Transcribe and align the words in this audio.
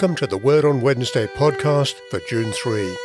Welcome 0.00 0.16
to 0.16 0.26
the 0.26 0.38
Word 0.38 0.64
on 0.64 0.80
Wednesday 0.80 1.26
podcast 1.26 1.92
for 2.08 2.20
June 2.20 2.52
3. 2.52 2.96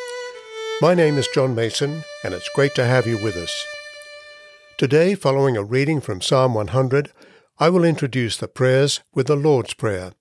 My 0.82 0.94
name 0.94 1.18
is 1.18 1.28
John 1.28 1.54
Mason, 1.54 2.06
and 2.24 2.34
it's 2.34 2.48
great 2.56 2.74
to 2.76 2.86
have 2.86 3.06
you 3.06 3.22
with 3.22 3.36
us. 3.36 3.66
Today, 4.78 5.14
following 5.14 5.58
a 5.58 5.64
reading 5.64 6.00
from 6.00 6.22
Psalm 6.22 6.54
100, 6.54 7.12
I 7.60 7.68
will 7.68 7.84
introduce 7.84 8.38
the 8.38 8.48
prayers 8.48 9.02
with 9.14 9.28
the 9.28 9.36
Lord's 9.36 9.74
Prayer. 9.74 10.14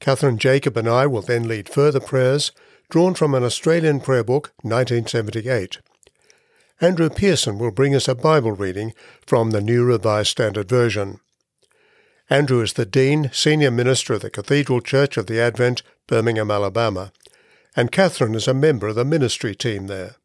Catherine 0.00 0.38
Jacob 0.38 0.78
and 0.78 0.88
I 0.88 1.06
will 1.06 1.20
then 1.20 1.46
lead 1.46 1.68
further 1.68 2.00
prayers 2.00 2.52
drawn 2.88 3.12
from 3.12 3.34
an 3.34 3.44
Australian 3.44 4.00
prayer 4.00 4.24
book, 4.24 4.54
1978. 4.62 5.80
Andrew 6.80 7.10
Pearson 7.10 7.58
will 7.58 7.70
bring 7.70 7.94
us 7.94 8.08
a 8.08 8.14
Bible 8.14 8.52
reading 8.52 8.94
from 9.26 9.50
the 9.50 9.60
New 9.60 9.84
Revised 9.84 10.30
Standard 10.30 10.70
Version. 10.70 11.20
Andrew 12.32 12.62
is 12.62 12.72
the 12.72 12.86
Dean, 12.86 13.28
Senior 13.30 13.70
Minister 13.70 14.14
of 14.14 14.22
the 14.22 14.30
Cathedral 14.30 14.80
Church 14.80 15.18
of 15.18 15.26
the 15.26 15.38
Advent, 15.38 15.82
Birmingham, 16.06 16.50
Alabama, 16.50 17.12
and 17.76 17.92
Catherine 17.92 18.34
is 18.34 18.48
a 18.48 18.54
member 18.54 18.88
of 18.88 18.94
the 18.94 19.04
ministry 19.04 19.54
team 19.54 19.86
there. 19.86 20.16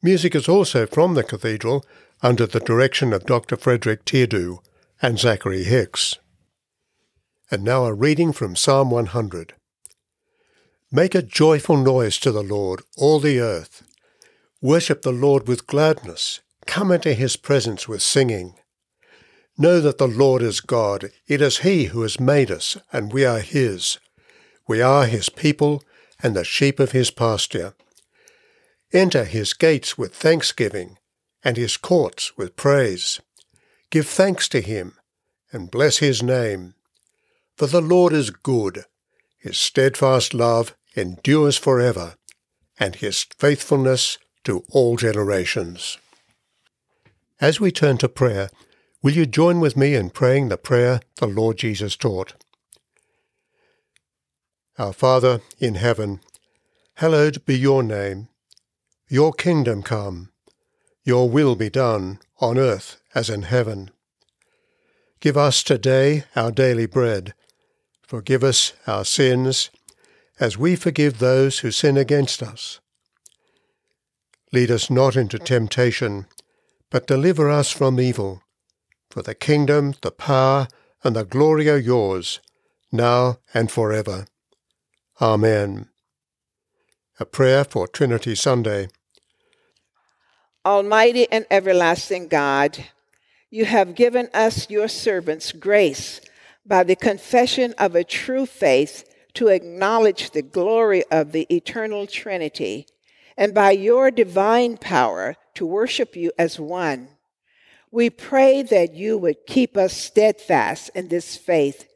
Music 0.00 0.36
is 0.36 0.48
also 0.48 0.86
from 0.86 1.14
the 1.14 1.24
cathedral 1.24 1.84
under 2.22 2.46
the 2.46 2.60
direction 2.60 3.12
of 3.12 3.26
Dr. 3.26 3.56
Frederick 3.56 4.04
Teardo 4.04 4.62
and 5.02 5.18
Zachary 5.18 5.64
Hicks. 5.64 6.20
And 7.50 7.64
now 7.64 7.86
a 7.86 7.92
reading 7.92 8.32
from 8.32 8.54
Psalm 8.54 8.92
100. 8.92 9.54
Make 10.92 11.16
a 11.16 11.22
joyful 11.22 11.78
noise 11.78 12.18
to 12.18 12.30
the 12.30 12.44
Lord, 12.44 12.82
all 12.96 13.18
the 13.18 13.40
earth. 13.40 13.82
Worship 14.62 15.02
the 15.02 15.10
Lord 15.10 15.48
with 15.48 15.66
gladness. 15.66 16.42
Come 16.64 16.92
into 16.92 17.12
his 17.12 17.36
presence 17.36 17.88
with 17.88 18.02
singing. 18.02 18.54
Know 19.60 19.80
that 19.80 19.98
the 19.98 20.06
Lord 20.06 20.40
is 20.40 20.60
God. 20.60 21.10
It 21.26 21.42
is 21.42 21.58
he 21.58 21.86
who 21.86 22.02
has 22.02 22.20
made 22.20 22.48
us, 22.48 22.76
and 22.92 23.12
we 23.12 23.24
are 23.24 23.40
his. 23.40 23.98
We 24.68 24.80
are 24.80 25.04
his 25.04 25.28
people 25.28 25.82
and 26.22 26.36
the 26.36 26.44
sheep 26.44 26.78
of 26.78 26.92
his 26.92 27.10
pasture. 27.10 27.74
Enter 28.92 29.24
his 29.24 29.54
gates 29.54 29.98
with 29.98 30.14
thanksgiving 30.14 30.96
and 31.42 31.56
his 31.56 31.76
courts 31.76 32.36
with 32.36 32.54
praise. 32.54 33.20
Give 33.90 34.06
thanks 34.06 34.48
to 34.50 34.60
him 34.60 34.94
and 35.52 35.72
bless 35.72 35.98
his 35.98 36.22
name. 36.22 36.74
For 37.56 37.66
the 37.66 37.80
Lord 37.80 38.12
is 38.12 38.30
good, 38.30 38.84
his 39.38 39.58
steadfast 39.58 40.34
love 40.34 40.76
endures 40.94 41.56
forever, 41.56 42.14
and 42.78 42.94
his 42.94 43.26
faithfulness 43.38 44.18
to 44.44 44.64
all 44.70 44.96
generations. 44.96 45.98
As 47.40 47.58
we 47.58 47.72
turn 47.72 47.98
to 47.98 48.08
prayer, 48.08 48.50
will 49.02 49.12
you 49.12 49.26
join 49.26 49.60
with 49.60 49.76
me 49.76 49.94
in 49.94 50.10
praying 50.10 50.48
the 50.48 50.56
prayer 50.56 51.00
the 51.16 51.26
Lord 51.26 51.58
Jesus 51.58 51.96
taught? 51.96 52.34
Our 54.78 54.92
Father 54.92 55.40
in 55.58 55.74
heaven, 55.74 56.20
hallowed 56.94 57.44
be 57.44 57.58
your 57.58 57.82
name. 57.82 58.28
Your 59.08 59.32
kingdom 59.32 59.82
come. 59.82 60.30
Your 61.04 61.28
will 61.28 61.56
be 61.56 61.70
done, 61.70 62.18
on 62.40 62.58
earth 62.58 63.00
as 63.14 63.30
in 63.30 63.42
heaven. 63.42 63.90
Give 65.20 65.36
us 65.36 65.62
today 65.62 66.24
our 66.36 66.52
daily 66.52 66.86
bread. 66.86 67.34
Forgive 68.02 68.44
us 68.44 68.72
our 68.86 69.04
sins, 69.04 69.70
as 70.38 70.56
we 70.56 70.76
forgive 70.76 71.18
those 71.18 71.60
who 71.60 71.70
sin 71.70 71.96
against 71.96 72.42
us. 72.42 72.78
Lead 74.52 74.70
us 74.70 74.88
not 74.88 75.16
into 75.16 75.38
temptation, 75.38 76.26
but 76.90 77.06
deliver 77.06 77.50
us 77.50 77.70
from 77.72 77.98
evil. 77.98 78.42
For 79.18 79.22
the 79.22 79.34
kingdom, 79.34 79.94
the 80.00 80.12
power, 80.12 80.68
and 81.02 81.16
the 81.16 81.24
glory 81.24 81.68
are 81.68 81.76
yours, 81.76 82.38
now 82.92 83.38
and 83.52 83.68
forever. 83.68 84.26
Amen. 85.20 85.88
A 87.18 87.24
prayer 87.24 87.64
for 87.64 87.88
Trinity 87.88 88.36
Sunday. 88.36 88.86
Almighty 90.64 91.26
and 91.32 91.46
everlasting 91.50 92.28
God, 92.28 92.84
you 93.50 93.64
have 93.64 93.96
given 93.96 94.28
us, 94.32 94.70
your 94.70 94.86
servants, 94.86 95.50
grace 95.50 96.20
by 96.64 96.84
the 96.84 96.94
confession 96.94 97.74
of 97.76 97.96
a 97.96 98.04
true 98.04 98.46
faith 98.46 99.02
to 99.34 99.48
acknowledge 99.48 100.30
the 100.30 100.42
glory 100.42 101.02
of 101.10 101.32
the 101.32 101.48
eternal 101.52 102.06
Trinity, 102.06 102.86
and 103.36 103.52
by 103.52 103.72
your 103.72 104.12
divine 104.12 104.76
power 104.76 105.34
to 105.54 105.66
worship 105.66 106.14
you 106.14 106.30
as 106.38 106.60
one. 106.60 107.08
We 107.90 108.10
pray 108.10 108.62
that 108.62 108.94
you 108.94 109.18
would 109.18 109.46
keep 109.46 109.76
us 109.76 109.96
steadfast 109.96 110.90
in 110.94 111.08
this 111.08 111.36
faith 111.36 111.88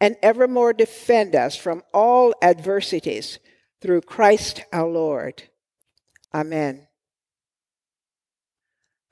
and 0.00 0.16
evermore 0.22 0.72
defend 0.72 1.34
us 1.34 1.56
from 1.56 1.82
all 1.92 2.34
adversities 2.42 3.38
through 3.80 4.02
Christ 4.02 4.64
our 4.72 4.88
Lord. 4.88 5.44
Amen 6.32 6.86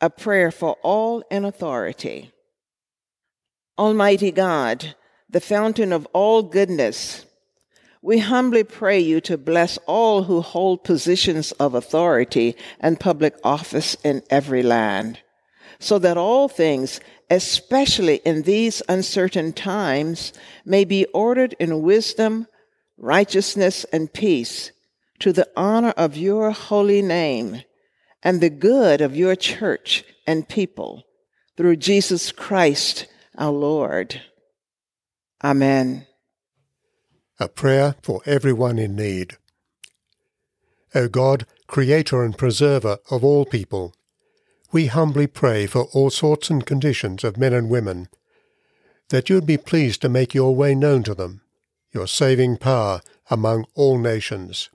a 0.02 0.10
prayer 0.10 0.50
for 0.50 0.76
all 0.82 1.22
in 1.30 1.44
authority. 1.44 2.32
Almighty 3.78 4.32
God, 4.32 4.96
the 5.30 5.40
fountain 5.40 5.92
of 5.92 6.06
all 6.12 6.42
goodness, 6.42 7.24
we 8.02 8.18
humbly 8.18 8.64
pray 8.64 8.98
you 8.98 9.20
to 9.20 9.38
bless 9.38 9.78
all 9.86 10.24
who 10.24 10.40
hold 10.40 10.82
positions 10.82 11.52
of 11.52 11.74
authority 11.74 12.56
and 12.80 12.98
public 12.98 13.36
office 13.44 13.96
in 14.02 14.24
every 14.28 14.64
land, 14.64 15.20
so 15.82 15.98
that 15.98 16.16
all 16.16 16.48
things, 16.48 17.00
especially 17.28 18.16
in 18.24 18.42
these 18.42 18.82
uncertain 18.88 19.52
times, 19.52 20.32
may 20.64 20.84
be 20.84 21.04
ordered 21.06 21.54
in 21.58 21.82
wisdom, 21.82 22.46
righteousness, 22.96 23.84
and 23.92 24.12
peace, 24.12 24.70
to 25.18 25.32
the 25.32 25.48
honor 25.56 25.94
of 25.96 26.16
your 26.16 26.50
holy 26.50 27.02
name 27.02 27.62
and 28.22 28.40
the 28.40 28.50
good 28.50 29.00
of 29.00 29.16
your 29.16 29.34
church 29.34 30.04
and 30.26 30.48
people 30.48 31.04
through 31.56 31.76
Jesus 31.76 32.32
Christ 32.32 33.06
our 33.36 33.50
Lord. 33.50 34.20
Amen. 35.42 36.06
A 37.40 37.48
prayer 37.48 37.96
for 38.02 38.22
everyone 38.24 38.78
in 38.78 38.94
need. 38.94 39.36
O 40.94 41.08
God, 41.08 41.46
creator 41.66 42.22
and 42.22 42.36
preserver 42.36 42.98
of 43.10 43.24
all 43.24 43.44
people, 43.44 43.94
we 44.72 44.86
humbly 44.86 45.26
pray 45.26 45.66
for 45.66 45.84
all 45.92 46.10
sorts 46.10 46.48
and 46.48 46.64
conditions 46.64 47.22
of 47.22 47.36
men 47.36 47.52
and 47.52 47.68
women, 47.68 48.08
that 49.10 49.28
you 49.28 49.34
would 49.34 49.46
be 49.46 49.58
pleased 49.58 50.00
to 50.00 50.08
make 50.08 50.34
your 50.34 50.54
way 50.54 50.74
known 50.74 51.02
to 51.02 51.14
them, 51.14 51.42
your 51.92 52.06
saving 52.06 52.56
power 52.56 53.02
among 53.30 53.66
all 53.74 53.98
nations. 53.98 54.70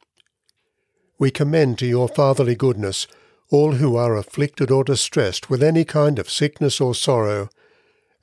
We 1.17 1.31
commend 1.31 1.79
to 1.79 1.87
your 1.87 2.07
fatherly 2.07 2.55
goodness 2.55 3.07
all 3.49 3.73
who 3.73 3.95
are 3.95 4.15
afflicted 4.15 4.69
or 4.69 4.83
distressed 4.83 5.49
with 5.49 5.63
any 5.63 5.85
kind 5.85 6.19
of 6.19 6.29
sickness 6.29 6.79
or 6.79 6.93
sorrow, 6.93 7.49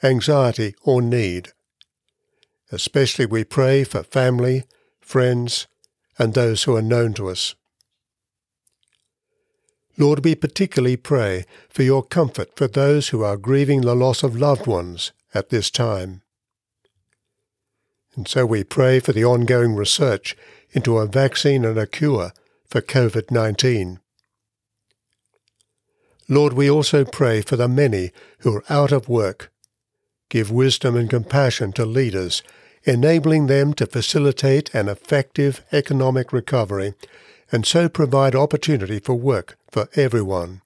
anxiety 0.02 0.74
or 0.82 1.00
need. 1.02 1.48
Especially 2.70 3.26
we 3.26 3.42
pray 3.42 3.84
for 3.84 4.02
family, 4.02 4.64
friends, 5.00 5.66
and 6.18 6.34
those 6.34 6.64
who 6.64 6.76
are 6.76 6.82
known 6.82 7.14
to 7.14 7.28
us. 7.28 7.54
Lord, 9.96 10.24
we 10.24 10.34
particularly 10.34 10.96
pray 10.96 11.44
for 11.68 11.84
your 11.84 12.02
comfort 12.02 12.56
for 12.56 12.66
those 12.66 13.08
who 13.08 13.22
are 13.22 13.36
grieving 13.36 13.82
the 13.82 13.94
loss 13.94 14.22
of 14.22 14.36
loved 14.36 14.66
ones 14.66 15.12
at 15.32 15.50
this 15.50 15.70
time. 15.70 16.22
And 18.16 18.26
so 18.26 18.44
we 18.44 18.64
pray 18.64 19.00
for 19.00 19.12
the 19.12 19.24
ongoing 19.24 19.74
research 19.74 20.36
into 20.72 20.98
a 20.98 21.06
vaccine 21.06 21.64
and 21.64 21.78
a 21.78 21.86
cure 21.86 22.32
for 22.66 22.80
COVID 22.80 23.30
19. 23.30 24.00
Lord, 26.28 26.54
we 26.54 26.70
also 26.70 27.04
pray 27.04 27.42
for 27.42 27.56
the 27.56 27.68
many 27.68 28.10
who 28.38 28.56
are 28.56 28.64
out 28.68 28.92
of 28.92 29.08
work. 29.08 29.52
Give 30.28 30.50
wisdom 30.50 30.96
and 30.96 31.10
compassion 31.10 31.72
to 31.74 31.84
leaders, 31.84 32.42
enabling 32.84 33.46
them 33.46 33.74
to 33.74 33.86
facilitate 33.86 34.74
an 34.74 34.88
effective 34.88 35.64
economic 35.70 36.32
recovery 36.32 36.94
and 37.52 37.66
so 37.66 37.88
provide 37.88 38.34
opportunity 38.34 38.98
for 38.98 39.14
work 39.14 39.58
for 39.70 39.88
everyone. 39.94 40.60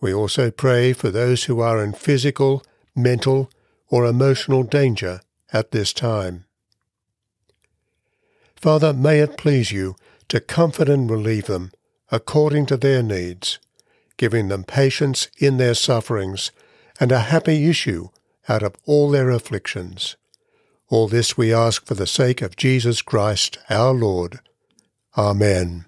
We 0.00 0.14
also 0.14 0.50
pray 0.50 0.92
for 0.92 1.10
those 1.10 1.44
who 1.44 1.60
are 1.60 1.82
in 1.82 1.92
physical, 1.92 2.62
mental, 2.94 3.50
or 3.88 4.06
emotional 4.06 4.62
danger 4.62 5.20
at 5.52 5.72
this 5.72 5.92
time. 5.92 6.44
Father, 8.54 8.92
may 8.92 9.20
it 9.20 9.36
please 9.36 9.72
you 9.72 9.96
to 10.28 10.40
comfort 10.40 10.88
and 10.88 11.10
relieve 11.10 11.46
them 11.46 11.72
according 12.10 12.66
to 12.66 12.76
their 12.76 13.02
needs, 13.02 13.58
giving 14.16 14.48
them 14.48 14.64
patience 14.64 15.28
in 15.38 15.56
their 15.56 15.74
sufferings 15.74 16.50
and 17.00 17.12
a 17.12 17.20
happy 17.20 17.68
issue 17.68 18.08
out 18.48 18.62
of 18.62 18.74
all 18.86 19.10
their 19.10 19.30
afflictions. 19.30 20.16
All 20.90 21.06
this 21.06 21.36
we 21.36 21.52
ask 21.52 21.84
for 21.84 21.94
the 21.94 22.06
sake 22.06 22.40
of 22.40 22.56
Jesus 22.56 23.02
Christ 23.02 23.58
our 23.68 23.92
Lord. 23.92 24.40
Amen. 25.16 25.84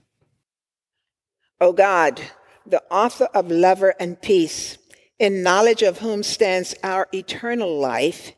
O 1.61 1.73
God, 1.73 2.21
the 2.67 2.83
author 2.91 3.29
of 3.35 3.51
love 3.51 3.83
and 3.99 4.21
peace, 4.21 4.77
in 5.19 5.43
knowledge 5.43 5.83
of 5.83 5.99
whom 5.99 6.23
stands 6.23 6.75
our 6.83 7.09
eternal 7.13 7.79
life, 7.79 8.33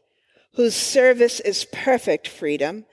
whose 0.55 0.75
service 0.75 1.41
is 1.41 1.67
perfect 1.73 2.29
freedom, 2.29 2.85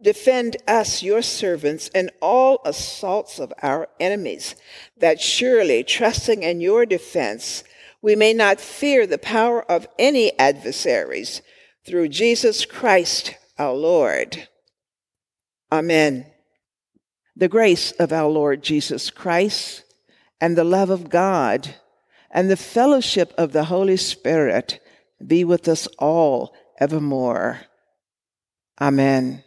defend 0.00 0.56
us, 0.68 1.02
your 1.02 1.22
servants, 1.22 1.88
in 1.88 2.10
all 2.20 2.60
assaults 2.64 3.38
of 3.38 3.52
our 3.62 3.88
enemies, 3.98 4.54
that 4.98 5.20
surely, 5.20 5.82
trusting 5.82 6.42
in 6.42 6.60
your 6.60 6.84
defense, 6.84 7.64
we 8.02 8.14
may 8.14 8.34
not 8.34 8.60
fear 8.60 9.06
the 9.06 9.18
power 9.18 9.62
of 9.70 9.88
any 9.98 10.38
adversaries, 10.38 11.40
through 11.86 12.08
Jesus 12.08 12.64
Christ 12.64 13.34
our 13.58 13.72
Lord. 13.72 14.48
Amen. 15.70 16.26
The 17.36 17.48
grace 17.48 17.92
of 17.92 18.12
our 18.12 18.28
Lord 18.28 18.62
Jesus 18.62 19.10
Christ 19.10 19.84
and 20.40 20.56
the 20.56 20.64
love 20.64 20.90
of 20.90 21.08
God 21.08 21.76
and 22.30 22.50
the 22.50 22.56
fellowship 22.56 23.32
of 23.38 23.52
the 23.52 23.64
Holy 23.64 23.96
Spirit 23.96 24.80
be 25.24 25.44
with 25.44 25.68
us 25.68 25.86
all 25.98 26.54
evermore. 26.78 27.60
Amen. 28.80 29.44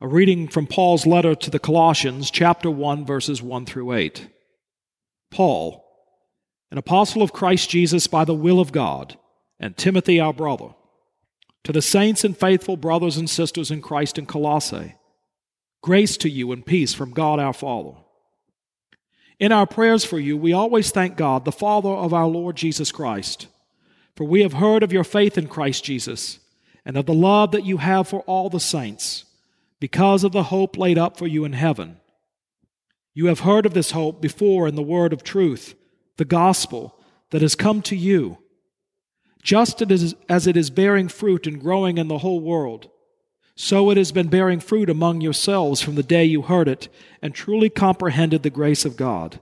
A 0.00 0.08
reading 0.08 0.48
from 0.48 0.66
Paul's 0.66 1.06
letter 1.06 1.34
to 1.34 1.50
the 1.50 1.58
Colossians, 1.58 2.30
chapter 2.30 2.70
1, 2.70 3.04
verses 3.04 3.42
1 3.42 3.66
through 3.66 3.92
8. 3.92 4.28
Paul, 5.30 5.84
an 6.70 6.78
apostle 6.78 7.20
of 7.20 7.32
Christ 7.32 7.68
Jesus 7.68 8.06
by 8.06 8.24
the 8.24 8.34
will 8.34 8.60
of 8.60 8.72
God, 8.72 9.18
and 9.58 9.76
Timothy, 9.76 10.18
our 10.18 10.32
brother, 10.32 10.70
to 11.64 11.72
the 11.72 11.82
saints 11.82 12.24
and 12.24 12.36
faithful 12.36 12.76
brothers 12.76 13.16
and 13.16 13.28
sisters 13.28 13.70
in 13.70 13.82
Christ 13.82 14.18
in 14.18 14.26
Colossae, 14.26 14.94
grace 15.82 16.16
to 16.18 16.30
you 16.30 16.52
and 16.52 16.64
peace 16.64 16.94
from 16.94 17.12
God 17.12 17.38
our 17.38 17.52
Father. 17.52 17.96
In 19.38 19.52
our 19.52 19.66
prayers 19.66 20.04
for 20.04 20.18
you, 20.18 20.36
we 20.36 20.52
always 20.52 20.90
thank 20.90 21.16
God, 21.16 21.44
the 21.44 21.52
Father 21.52 21.88
of 21.88 22.12
our 22.12 22.26
Lord 22.26 22.56
Jesus 22.56 22.92
Christ, 22.92 23.46
for 24.16 24.24
we 24.24 24.42
have 24.42 24.54
heard 24.54 24.82
of 24.82 24.92
your 24.92 25.04
faith 25.04 25.38
in 25.38 25.48
Christ 25.48 25.84
Jesus 25.84 26.40
and 26.84 26.96
of 26.96 27.06
the 27.06 27.14
love 27.14 27.52
that 27.52 27.64
you 27.64 27.78
have 27.78 28.08
for 28.08 28.20
all 28.20 28.50
the 28.50 28.60
saints, 28.60 29.24
because 29.80 30.24
of 30.24 30.32
the 30.32 30.44
hope 30.44 30.76
laid 30.76 30.98
up 30.98 31.16
for 31.16 31.26
you 31.26 31.44
in 31.44 31.54
heaven. 31.54 31.98
You 33.14 33.26
have 33.26 33.40
heard 33.40 33.66
of 33.66 33.74
this 33.74 33.90
hope 33.92 34.20
before 34.20 34.68
in 34.68 34.76
the 34.76 34.82
word 34.82 35.12
of 35.12 35.22
truth, 35.22 35.74
the 36.16 36.24
gospel 36.24 36.98
that 37.30 37.42
has 37.42 37.54
come 37.54 37.80
to 37.82 37.96
you, 37.96 38.38
just 39.42 39.82
as 39.82 40.46
it 40.46 40.56
is 40.56 40.70
bearing 40.70 41.08
fruit 41.08 41.46
and 41.46 41.60
growing 41.60 41.98
in 41.98 42.08
the 42.08 42.18
whole 42.18 42.40
world 42.40 42.90
so 43.60 43.90
it 43.90 43.98
has 43.98 44.10
been 44.10 44.28
bearing 44.28 44.58
fruit 44.58 44.88
among 44.88 45.20
yourselves 45.20 45.82
from 45.82 45.94
the 45.94 46.02
day 46.02 46.24
you 46.24 46.40
heard 46.40 46.66
it 46.66 46.88
and 47.20 47.34
truly 47.34 47.68
comprehended 47.68 48.42
the 48.42 48.48
grace 48.48 48.86
of 48.86 48.96
God. 48.96 49.38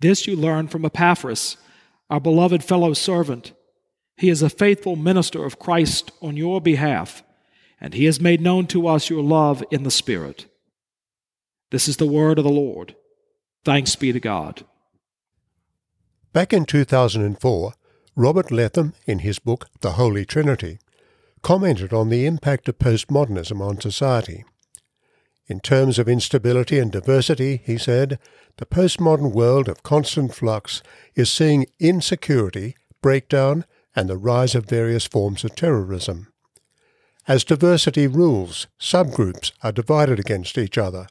This 0.00 0.26
you 0.26 0.34
learned 0.34 0.72
from 0.72 0.84
Epaphras, 0.84 1.56
our 2.10 2.18
beloved 2.20 2.64
fellow 2.64 2.92
servant. 2.92 3.52
He 4.16 4.30
is 4.30 4.42
a 4.42 4.50
faithful 4.50 4.96
minister 4.96 5.44
of 5.44 5.60
Christ 5.60 6.10
on 6.20 6.36
your 6.36 6.60
behalf, 6.60 7.22
and 7.80 7.94
he 7.94 8.06
has 8.06 8.20
made 8.20 8.40
known 8.40 8.66
to 8.66 8.88
us 8.88 9.08
your 9.08 9.22
love 9.22 9.62
in 9.70 9.84
the 9.84 9.92
Spirit. 9.92 10.46
This 11.70 11.86
is 11.86 11.98
the 11.98 12.06
word 12.06 12.36
of 12.36 12.44
the 12.44 12.50
Lord. 12.50 12.96
Thanks 13.64 13.94
be 13.94 14.12
to 14.12 14.18
God. 14.18 14.64
Back 16.32 16.52
in 16.52 16.64
2004, 16.64 17.74
Robert 18.16 18.50
Letham, 18.50 18.94
in 19.06 19.20
his 19.20 19.38
book 19.38 19.68
The 19.82 19.92
Holy 19.92 20.24
Trinity, 20.24 20.78
commented 21.42 21.92
on 21.92 22.08
the 22.08 22.26
impact 22.26 22.68
of 22.68 22.78
postmodernism 22.78 23.60
on 23.60 23.80
society. 23.80 24.44
In 25.46 25.60
terms 25.60 25.98
of 25.98 26.08
instability 26.08 26.78
and 26.78 26.90
diversity, 26.90 27.62
he 27.64 27.78
said, 27.78 28.18
the 28.58 28.66
postmodern 28.66 29.32
world 29.32 29.68
of 29.68 29.82
constant 29.82 30.34
flux 30.34 30.82
is 31.14 31.30
seeing 31.30 31.66
insecurity, 31.78 32.76
breakdown, 33.00 33.64
and 33.96 34.08
the 34.08 34.18
rise 34.18 34.54
of 34.54 34.68
various 34.68 35.06
forms 35.06 35.44
of 35.44 35.54
terrorism. 35.54 36.32
As 37.26 37.44
diversity 37.44 38.06
rules, 38.06 38.66
subgroups 38.78 39.52
are 39.62 39.72
divided 39.72 40.18
against 40.18 40.58
each 40.58 40.76
other, 40.76 41.06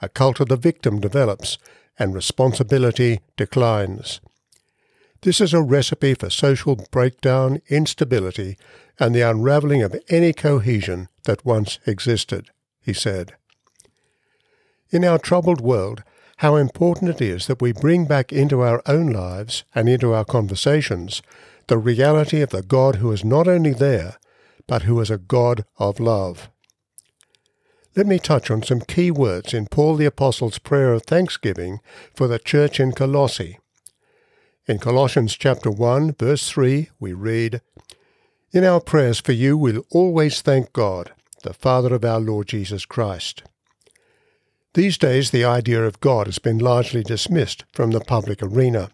a 0.00 0.08
cult 0.08 0.40
of 0.40 0.48
the 0.48 0.56
victim 0.56 0.98
develops, 0.98 1.58
and 1.98 2.14
responsibility 2.14 3.20
declines. 3.36 4.20
This 5.22 5.40
is 5.40 5.52
a 5.52 5.62
recipe 5.62 6.14
for 6.14 6.30
social 6.30 6.76
breakdown, 6.90 7.60
instability, 7.68 8.56
and 9.00 9.14
the 9.14 9.22
unravelling 9.22 9.82
of 9.82 10.00
any 10.08 10.32
cohesion 10.32 11.08
that 11.24 11.44
once 11.44 11.78
existed, 11.86 12.50
he 12.80 12.92
said. 12.92 13.34
In 14.90 15.04
our 15.04 15.18
troubled 15.18 15.60
world, 15.60 16.04
how 16.38 16.54
important 16.54 17.10
it 17.10 17.20
is 17.20 17.48
that 17.48 17.60
we 17.60 17.72
bring 17.72 18.04
back 18.04 18.32
into 18.32 18.60
our 18.60 18.80
own 18.86 19.08
lives 19.08 19.64
and 19.74 19.88
into 19.88 20.12
our 20.12 20.24
conversations 20.24 21.20
the 21.66 21.78
reality 21.78 22.40
of 22.40 22.50
the 22.50 22.62
God 22.62 22.96
who 22.96 23.10
is 23.10 23.24
not 23.24 23.48
only 23.48 23.72
there, 23.72 24.16
but 24.68 24.82
who 24.82 25.00
is 25.00 25.10
a 25.10 25.18
God 25.18 25.64
of 25.78 25.98
love. 25.98 26.48
Let 27.96 28.06
me 28.06 28.20
touch 28.20 28.50
on 28.50 28.62
some 28.62 28.80
key 28.82 29.10
words 29.10 29.52
in 29.52 29.66
Paul 29.66 29.96
the 29.96 30.06
Apostle's 30.06 30.58
prayer 30.58 30.92
of 30.92 31.02
thanksgiving 31.02 31.80
for 32.14 32.28
the 32.28 32.38
church 32.38 32.78
in 32.78 32.92
Colossae. 32.92 33.58
In 34.68 34.78
Colossians 34.78 35.34
chapter 35.34 35.70
1 35.70 36.16
verse 36.18 36.50
3 36.50 36.90
we 37.00 37.14
read, 37.14 37.62
In 38.52 38.64
our 38.64 38.82
prayers 38.82 39.18
for 39.18 39.32
you 39.32 39.56
we'll 39.56 39.86
always 39.88 40.42
thank 40.42 40.74
God, 40.74 41.12
the 41.42 41.54
Father 41.54 41.94
of 41.94 42.04
our 42.04 42.20
Lord 42.20 42.48
Jesus 42.48 42.84
Christ. 42.84 43.44
These 44.74 44.98
days 44.98 45.30
the 45.30 45.42
idea 45.42 45.86
of 45.86 46.00
God 46.00 46.26
has 46.26 46.38
been 46.38 46.58
largely 46.58 47.02
dismissed 47.02 47.64
from 47.72 47.92
the 47.92 48.02
public 48.02 48.42
arena. 48.42 48.90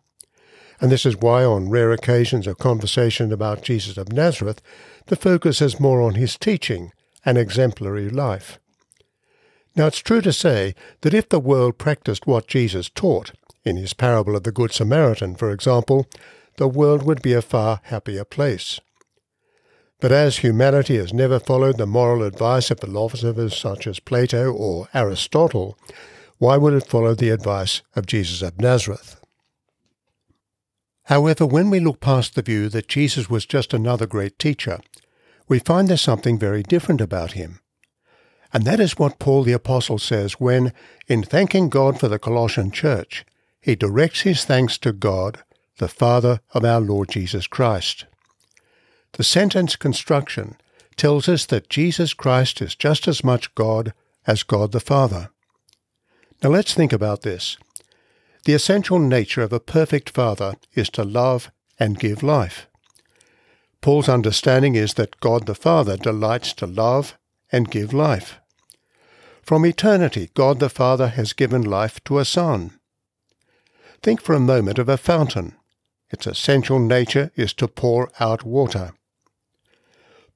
And 0.81 0.93
this 0.93 1.05
is 1.05 1.17
why 1.17 1.43
on 1.43 1.71
rare 1.71 1.91
occasions 1.91 2.47
of 2.47 2.59
conversation 2.59 3.33
about 3.33 3.65
Jesus 3.65 3.97
of 3.97 4.13
Nazareth, 4.13 4.63
the 5.07 5.17
focus 5.17 5.61
is 5.61 5.81
more 5.81 6.03
on 6.03 6.15
his 6.15 6.39
teaching 6.39 6.93
and 7.25 7.37
exemplary 7.37 8.09
life. 8.09 8.61
Now 9.75 9.89
it's 9.89 9.99
true 9.99 10.21
to 10.21 10.33
say 10.33 10.77
that 11.01 11.15
if 11.15 11.29
the 11.29 11.41
world 11.41 11.79
practiced 11.79 12.29
what 12.29 12.47
Jesus 12.47 12.89
taught, 12.89 13.33
in 13.65 13.77
his 13.77 13.95
parable 13.95 14.37
of 14.37 14.43
the 14.43 14.53
Good 14.53 14.73
Samaritan, 14.73 15.35
for 15.35 15.51
example, 15.51 16.07
the 16.57 16.69
world 16.69 17.03
would 17.03 17.23
be 17.23 17.33
a 17.33 17.43
far 17.43 17.81
happier 17.85 18.25
place. 18.25 18.81
But 20.01 20.13
as 20.13 20.39
humanity 20.39 20.97
has 20.97 21.15
never 21.15 21.41
followed 21.41 21.79
the 21.79 21.87
moral 21.87 22.23
advice 22.23 22.71
of 22.71 22.81
philosophers 22.81 23.57
such 23.57 23.87
as 23.87 24.01
Plato 24.01 24.53
or 24.53 24.89
Aristotle, 24.93 25.79
why 26.39 26.57
would 26.57 26.75
it 26.75 26.87
follow 26.87 27.15
the 27.15 27.31
advice 27.31 27.83
of 27.97 28.07
Jesus 28.07 28.43
of 28.43 28.61
Nazareth? 28.61 29.21
However, 31.05 31.47
when 31.47 31.71
we 31.71 31.81
look 31.81 32.01
past 32.01 32.35
the 32.35 32.43
view 32.43 32.69
that 32.71 32.89
Jesus 32.89 33.29
was 33.29 33.47
just 33.47 33.75
another 33.75 34.07
great 34.07 34.39
teacher, 34.39 34.81
we 35.49 35.59
find 35.59 35.89
there's 35.89 36.01
something 36.01 36.39
very 36.39 36.63
different 36.63 37.01
about 37.01 37.33
him. 37.33 37.61
And 38.53 38.65
that 38.65 38.81
is 38.81 38.99
what 38.99 39.19
Paul 39.19 39.43
the 39.43 39.53
Apostle 39.53 39.99
says 39.99 40.35
when, 40.35 40.73
in 41.07 41.23
thanking 41.23 41.69
God 41.69 41.99
for 41.99 42.09
the 42.09 42.19
Colossian 42.19 42.71
church, 42.71 43.25
he 43.65 43.75
directs 43.75 44.21
his 44.21 44.45
thanks 44.45 44.77
to 44.77 44.93
God, 44.93 45.43
the 45.79 45.89
Father 45.89 46.41
of 46.53 46.67
our 46.67 46.83
Lord 46.83 47.09
Jesus 47.09 47.47
Christ. 47.47 48.05
The 49.13 49.25
sentence 49.25 49.75
construction 49.75 50.57
tells 50.97 51.31
us 51.31 51.47
that 51.47 51.71
Jesus 51.71 52.13
Christ 52.13 52.61
is 52.61 52.75
just 52.75 53.09
as 53.09 53.25
much 53.25 53.55
God 53.55 53.95
as 54.27 54.43
God 54.43 54.73
the 54.73 54.81
Father. 54.81 55.31
Now 56.43 56.51
let's 56.51 56.75
think 56.75 56.93
about 56.93 57.23
this. 57.23 57.57
The 58.45 58.53
essential 58.53 58.99
nature 58.99 59.41
of 59.41 59.53
a 59.53 59.61
perfect 59.61 60.11
Father 60.11 60.57
is 60.75 60.91
to 60.91 61.03
love 61.03 61.51
and 61.81 61.99
give 61.99 62.23
life. 62.23 62.67
Paul's 63.81 64.11
understanding 64.11 64.75
is 64.75 64.93
that 64.95 65.21
God 65.21 65.47
the 65.47 65.55
Father 65.55 65.97
delights 65.97 66.53
to 66.55 66.67
love 66.67 67.17
and 67.51 67.71
give 67.71 67.95
life. 67.95 68.39
From 69.43 69.65
eternity, 69.65 70.29
God 70.35 70.61
the 70.61 70.69
Father 70.69 71.09
has 71.09 71.33
given 71.33 71.63
life 71.63 72.05
to 72.05 72.19
a 72.19 72.27
Son. 72.27 72.79
Think 74.05 74.21
for 74.21 74.35
a 74.35 74.39
moment 74.39 74.79
of 74.79 74.91
a 74.91 74.99
fountain. 74.99 75.57
Its 76.11 76.27
essential 76.27 76.79
nature 76.79 77.31
is 77.37 77.55
to 77.55 77.67
pour 77.67 78.11
out 78.21 78.45
water. 78.45 78.93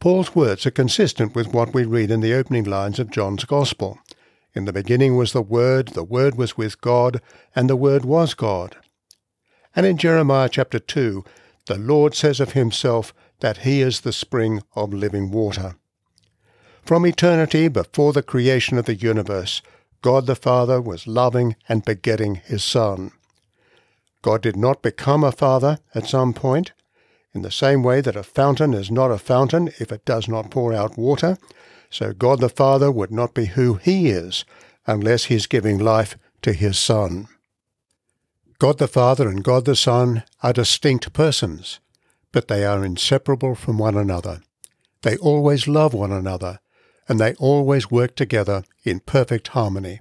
Paul's 0.01 0.35
words 0.35 0.65
are 0.65 0.71
consistent 0.71 1.35
with 1.35 1.53
what 1.53 1.75
we 1.75 1.85
read 1.85 2.11
in 2.11 2.21
the 2.21 2.33
opening 2.33 2.65
lines 2.65 2.99
of 2.99 3.11
John's 3.11 3.45
Gospel. 3.45 3.99
In 4.55 4.65
the 4.65 4.73
beginning 4.73 5.19
was 5.19 5.35
the 5.35 5.43
Word, 5.43 5.89
the 5.89 6.03
Word 6.03 6.39
was 6.39 6.57
with 6.57 6.81
God, 6.81 7.21
and 7.55 7.69
the 7.69 7.77
Word 7.77 8.07
was 8.07 8.33
God. 8.33 8.75
And 9.77 9.85
in 9.85 9.99
Jeremiah 9.99 10.49
chapter 10.49 10.79
2, 10.79 11.23
the 11.67 11.77
Lord 11.77 12.15
says 12.15 12.41
of 12.41 12.53
himself 12.53 13.13
that 13.41 13.59
he 13.59 13.83
is 13.83 14.01
the 14.01 14.15
spring 14.15 14.63
of 14.77 14.95
living 14.95 15.31
water. 15.31 15.77
From 16.87 17.05
eternity 17.05 17.69
before 17.69 18.15
the 18.15 18.23
creation 18.23 18.79
of 18.79 18.87
the 18.87 18.95
universe, 18.95 19.61
God 20.01 20.25
the 20.25 20.37
Father 20.37 20.81
was 20.81 21.07
loving 21.07 21.55
and 21.69 21.85
begetting 21.85 22.37
his 22.37 22.65
Son. 22.65 23.13
God 24.23 24.43
did 24.43 24.57
not 24.57 24.83
become 24.83 25.25
a 25.25 25.33
father 25.33 25.79
at 25.95 26.07
some 26.07 26.33
point. 26.33 26.73
In 27.35 27.43
the 27.43 27.51
same 27.51 27.83
way 27.83 28.01
that 28.01 28.17
a 28.17 28.23
fountain 28.23 28.75
is 28.75 28.91
not 28.91 29.11
a 29.11 29.19
fountain 29.19 29.69
if 29.79 29.93
it 29.93 30.05
does 30.05 30.29
not 30.29 30.51
pour 30.51 30.73
out 30.73 30.99
water, 30.99 31.39
so 31.91 32.13
God 32.13 32.41
the 32.41 32.49
Father 32.49 32.91
would 32.91 33.11
not 33.11 33.35
be 33.35 33.47
who 33.47 33.75
he 33.75 34.09
is 34.09 34.45
unless 34.87 35.25
he 35.25 35.35
is 35.35 35.47
giving 35.47 35.79
life 35.79 36.17
to 36.43 36.53
his 36.53 36.79
Son. 36.79 37.29
God 38.59 38.79
the 38.79 38.89
Father 38.89 39.29
and 39.29 39.45
God 39.45 39.65
the 39.65 39.77
Son 39.77 40.25
are 40.43 40.53
distinct 40.53 41.13
persons, 41.13 41.81
but 42.33 42.49
they 42.49 42.65
are 42.65 42.85
inseparable 42.85 43.55
from 43.55 43.79
one 43.79 43.97
another. 43.97 44.41
they 45.03 45.17
always 45.19 45.69
love 45.69 45.95
one 45.95 46.11
another, 46.13 46.59
and 47.09 47.21
they 47.21 47.35
always 47.35 47.91
work 47.91 48.17
together 48.17 48.65
in 48.85 49.01
perfect 49.01 49.49
harmony. 49.49 50.01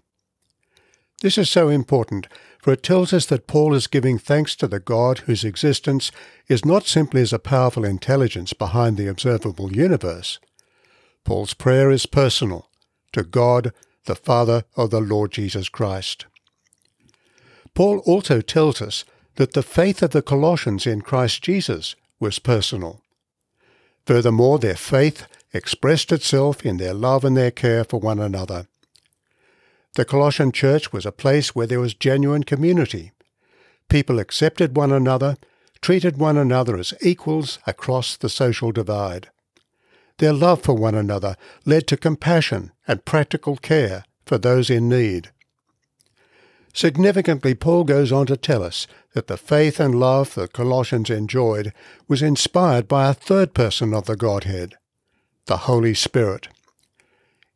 This 1.21 1.38
is 1.38 1.50
so 1.50 1.69
important, 1.69 2.27
for 2.67 2.74
it 2.74 2.83
tells 2.83 3.13
us 3.13 3.25
that 3.27 3.47
Paul 3.47 3.74
is 3.74 3.88
giving 3.88 4.17
thanks 4.17 4.53
to 4.57 4.67
the 4.67 4.81
God 4.81 5.19
whose 5.19 5.45
existence 5.45 6.12
is 6.50 6.65
not 6.65 6.83
simply 6.83 7.21
as 7.21 7.31
a 7.31 7.39
powerful 7.39 7.86
intelligence 7.86 8.51
behind 8.51 8.97
the 8.97 9.07
observable 9.07 9.71
universe. 9.71 10.38
Paul's 11.24 11.53
prayer 11.53 11.89
is 11.89 12.05
personal, 12.05 12.69
to 13.13 13.24
God, 13.24 13.71
the 14.03 14.17
Father 14.17 14.65
of 14.75 14.89
the 14.89 15.00
Lord 15.00 15.31
Jesus 15.31 15.69
Christ. 15.69 16.25
Paul 17.74 18.00
also 18.00 18.41
tells 18.41 18.81
us 18.81 19.05
that 19.36 19.53
the 19.53 19.63
faith 19.63 20.03
of 20.03 20.12
the 20.12 20.21
Colossians 20.21 20.86
in 20.86 21.00
Christ 21.00 21.41
Jesus 21.41 21.95
was 22.19 22.38
personal. 22.38 23.01
Furthermore, 24.05 24.59
their 24.59 24.75
faith 24.75 25.25
expressed 25.53 26.12
itself 26.12 26.65
in 26.65 26.75
their 26.75 26.93
love 26.93 27.24
and 27.24 27.38
their 27.38 27.50
care 27.50 27.86
for 27.86 28.01
one 28.01 28.19
another. 28.19 28.67
The 29.98 30.06
Colossian 30.06 30.51
church 30.51 30.94
was 30.94 31.08
a 31.08 31.12
place 31.12 31.56
where 31.56 31.66
there 31.66 31.80
was 31.80 31.96
genuine 31.96 32.44
community. 32.44 33.13
People 33.89 34.20
accepted 34.20 34.77
one 34.77 34.92
another, 34.92 35.38
treated 35.82 36.18
one 36.18 36.38
another 36.38 36.77
as 36.77 36.94
equals 37.01 37.58
across 37.66 38.16
the 38.16 38.30
social 38.30 38.72
divide. 38.72 39.32
Their 40.20 40.34
love 40.34 40.62
for 40.62 40.75
one 40.75 40.94
another 40.94 41.36
led 41.66 41.88
to 41.88 41.98
compassion 41.98 42.72
and 42.88 43.06
practical 43.06 43.58
care 43.58 44.04
for 44.24 44.38
those 44.38 44.70
in 44.70 44.88
need. 44.88 45.32
Significantly, 46.75 47.56
Paul 47.56 47.84
goes 47.84 48.12
on 48.12 48.27
to 48.27 48.38
tell 48.38 48.62
us 48.62 48.86
that 49.13 49.25
the 49.25 49.36
faith 49.36 49.80
and 49.80 50.00
love 50.00 50.36
the 50.36 50.48
Colossians 50.48 51.10
enjoyed 51.10 51.74
was 52.08 52.22
inspired 52.22 52.88
by 52.88 53.10
a 53.10 53.16
third 53.16 53.56
person 53.56 53.96
of 53.96 54.06
the 54.06 54.16
Godhead, 54.16 54.75
the 55.48 55.58
Holy 55.66 55.96
Spirit. 55.96 56.50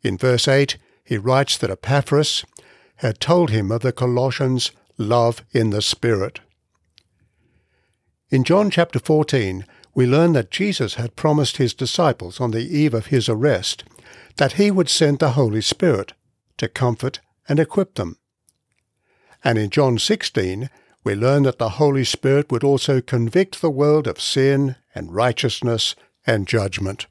In 0.01 0.17
verse 0.17 0.47
8, 0.47 0.79
he 1.03 1.17
writes 1.17 1.57
that 1.57 1.69
Epaphras 1.69 2.45
had 2.97 3.19
told 3.19 3.49
him 3.49 3.71
of 3.71 3.81
the 3.81 3.91
Colossians' 3.91 4.71
love 4.97 5.43
in 5.51 5.71
the 5.71 5.81
Spirit. 5.81 6.39
In 8.29 8.43
John 8.43 8.69
chapter 8.69 8.99
14, 8.99 9.65
we 9.93 10.05
learn 10.05 10.33
that 10.33 10.51
Jesus 10.51 10.95
had 10.95 11.15
promised 11.15 11.57
his 11.57 11.73
disciples 11.73 12.39
on 12.39 12.51
the 12.51 12.65
eve 12.65 12.93
of 12.93 13.07
his 13.07 13.27
arrest 13.27 13.83
that 14.37 14.53
he 14.53 14.71
would 14.71 14.89
send 14.89 15.19
the 15.19 15.31
Holy 15.31 15.61
Spirit 15.61 16.13
to 16.57 16.69
comfort 16.69 17.19
and 17.49 17.59
equip 17.59 17.95
them. 17.95 18.17
And 19.43 19.57
in 19.57 19.69
John 19.69 19.97
16, 19.97 20.69
we 21.03 21.15
learn 21.15 21.43
that 21.43 21.57
the 21.57 21.69
Holy 21.69 22.05
Spirit 22.05 22.51
would 22.51 22.63
also 22.63 23.01
convict 23.01 23.59
the 23.59 23.69
world 23.69 24.07
of 24.07 24.21
sin 24.21 24.75
and 24.93 25.13
righteousness 25.13 25.95
and 26.25 26.47
judgment. 26.47 27.07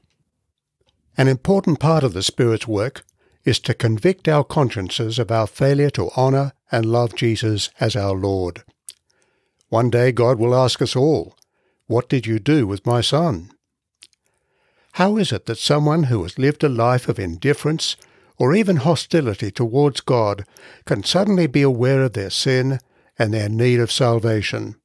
An 1.17 1.27
important 1.27 1.79
part 1.79 2.03
of 2.03 2.13
the 2.13 2.23
Spirit's 2.23 2.67
work 2.67 3.03
is 3.43 3.59
to 3.59 3.73
convict 3.73 4.27
our 4.27 4.43
consciences 4.43 5.19
of 5.19 5.31
our 5.31 5.47
failure 5.47 5.89
to 5.91 6.09
honour 6.17 6.53
and 6.71 6.85
love 6.85 7.15
Jesus 7.15 7.69
as 7.79 7.95
our 7.95 8.13
Lord. 8.13 8.63
One 9.69 9.89
day 9.89 10.11
God 10.11 10.37
will 10.37 10.55
ask 10.55 10.81
us 10.81 10.95
all, 10.95 11.35
What 11.87 12.09
did 12.09 12.25
you 12.25 12.39
do 12.39 12.67
with 12.67 12.85
my 12.85 13.01
Son? 13.01 13.51
How 14.93 15.17
is 15.17 15.31
it 15.31 15.45
that 15.45 15.57
someone 15.57 16.03
who 16.03 16.21
has 16.23 16.37
lived 16.37 16.63
a 16.63 16.69
life 16.69 17.07
of 17.07 17.17
indifference 17.17 17.95
or 18.41 18.55
even 18.55 18.77
hostility 18.77 19.51
towards 19.51 20.01
God 20.01 20.45
can 20.85 21.03
suddenly 21.03 21.45
be 21.45 21.61
aware 21.61 22.01
of 22.01 22.13
their 22.13 22.31
sin 22.31 22.79
and 23.19 23.31
their 23.31 23.47
need 23.47 23.79
of 23.79 23.91
salvation. 23.91 24.77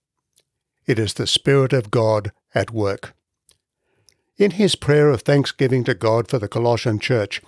It 0.84 0.98
is 0.98 1.14
the 1.14 1.26
Spirit 1.26 1.72
of 1.72 1.90
God 1.90 2.32
at 2.54 2.70
work. 2.70 3.14
In 4.36 4.50
his 4.50 4.76
prayer 4.76 5.08
of 5.08 5.22
thanksgiving 5.22 5.84
to 5.84 5.94
God 5.94 6.28
for 6.28 6.38
the 6.38 6.48
Colossian 6.48 6.98
church, 6.98 7.40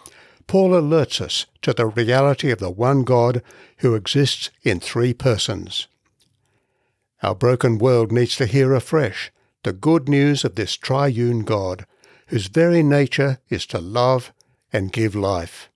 Paul 0.48 0.70
alerts 0.70 1.20
us 1.20 1.44
to 1.60 1.74
the 1.74 1.86
reality 1.86 2.50
of 2.50 2.58
the 2.58 2.70
one 2.70 3.04
God 3.04 3.42
who 3.78 3.94
exists 3.94 4.50
in 4.62 4.80
three 4.80 5.12
persons. 5.12 5.86
Our 7.22 7.34
broken 7.34 7.78
world 7.78 8.10
needs 8.10 8.34
to 8.36 8.46
hear 8.46 8.72
afresh 8.72 9.30
the 9.62 9.74
good 9.74 10.08
news 10.08 10.44
of 10.44 10.54
this 10.54 10.74
triune 10.74 11.40
God, 11.40 11.84
whose 12.28 12.46
very 12.46 12.82
nature 12.82 13.38
is 13.50 13.66
to 13.66 13.78
love 13.78 14.32
and 14.72 14.90
give 14.90 15.14
life. 15.14 15.68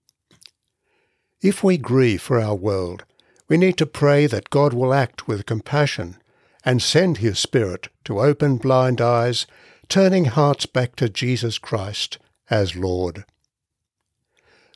If 1.43 1.63
we 1.63 1.77
grieve 1.77 2.23
for 2.23 2.41
our 2.41 2.55
world, 2.55 3.05
we 3.49 3.59
need 3.59 3.77
to 3.79 3.87
pray 3.87 4.27
that 4.27 4.51
God 4.51 4.73
will 4.73 4.95
act 4.95 5.29
with 5.29 5.45
compassion 5.45 6.17
and 6.65 6.81
send 6.81 7.19
His 7.19 7.39
Spirit 7.39 7.89
to 8.05 8.21
open 8.21 8.57
blind 8.57 9.03
eyes, 9.03 9.47
turning 9.89 10.27
hearts 10.27 10.65
back 10.65 10.97
to 10.97 11.11
Jesus 11.11 11.59
Christ 11.59 12.19
as 12.49 12.75
Lord. 12.75 13.27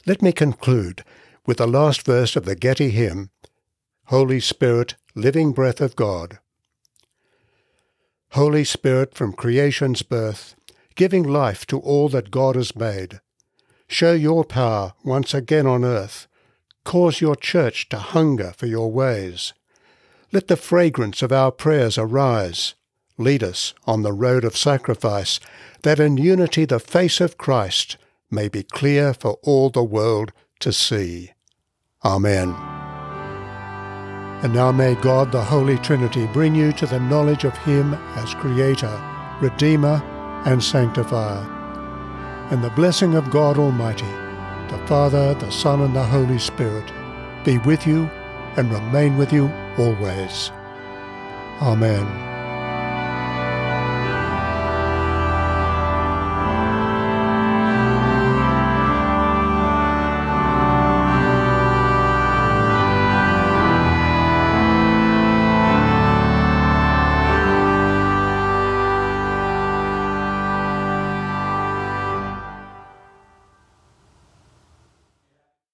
Let 0.07 0.23
me 0.23 0.33
conclude 0.33 1.05
with 1.47 1.59
the 1.59 1.67
last 1.67 2.05
verse 2.07 2.37
of 2.37 2.45
the 2.45 2.55
Getty 2.55 2.91
hymn, 2.91 3.31
Holy 4.07 4.41
Spirit, 4.41 4.95
living 5.15 5.53
breath 5.53 5.81
of 5.81 5.97
God. 5.97 6.39
Holy 8.31 8.65
Spirit 8.65 9.15
from 9.15 9.33
creation's 9.33 10.03
birth, 10.03 10.55
giving 10.95 11.23
life 11.23 11.67
to 11.67 11.79
all 11.81 12.09
that 12.11 12.31
God 12.31 12.57
has 12.57 12.77
made, 12.77 13.21
show 13.89 14.13
your 14.13 14.45
power 14.45 14.95
once 15.05 15.35
again 15.35 15.67
on 15.67 15.85
earth 15.85 16.27
Cause 16.87 17.21
your 17.21 17.35
church 17.35 17.89
to 17.89 17.99
hunger 17.99 18.55
for 18.57 18.67
your 18.67 18.93
ways. 18.93 19.53
Let 20.31 20.47
the 20.47 20.57
fragrance 20.57 21.21
of 21.21 21.33
our 21.33 21.51
prayers 21.51 21.99
arise. 21.99 22.77
Lead 23.19 23.43
us 23.43 23.75
on 23.89 24.03
the 24.03 24.13
road 24.13 24.45
of 24.45 24.57
sacrifice, 24.57 25.41
that 25.83 25.99
in 25.99 26.17
unity 26.17 26.65
the 26.65 26.79
face 26.79 27.21
of 27.21 27.37
Christ 27.37 27.97
may 28.31 28.49
be 28.49 28.63
clear 28.63 29.15
for 29.15 29.39
all 29.43 29.71
the 29.71 29.85
world 29.85 30.33
to 30.61 30.73
see. 30.73 31.33
Amen. 32.05 32.55
And 34.43 34.53
now 34.53 34.71
may 34.71 34.95
God 34.97 35.33
the 35.33 35.43
Holy 35.43 35.79
Trinity 35.79 36.27
bring 36.27 36.55
you 36.55 36.73
to 36.73 36.87
the 36.87 37.01
knowledge 37.01 37.45
of 37.45 37.57
Him 37.59 37.95
as 38.17 38.35
Creator, 38.35 39.01
Redeemer, 39.41 40.03
and 40.45 40.63
Sanctifier. 40.63 41.45
And 42.51 42.63
the 42.63 42.71
blessing 42.71 43.15
of 43.15 43.31
God 43.31 43.59
Almighty, 43.59 44.05
the 44.69 44.81
Father, 44.87 45.35
the 45.35 45.51
Son, 45.51 45.81
and 45.81 45.97
the 45.97 46.05
Holy 46.05 46.39
Spirit 46.39 46.93
be 47.45 47.59
with 47.59 47.87
you 47.87 48.11
and 48.57 48.71
remain 48.71 49.17
with 49.17 49.33
you 49.33 49.51
always. 49.79 50.51
Amen. 51.61 52.36